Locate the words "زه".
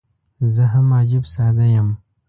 0.53-0.63